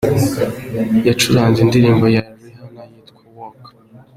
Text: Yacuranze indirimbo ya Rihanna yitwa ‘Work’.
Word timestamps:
Yacuranze 1.07 1.59
indirimbo 1.61 2.05
ya 2.15 2.23
Rihanna 2.41 2.83
yitwa 2.91 3.23
‘Work’. 3.35 3.63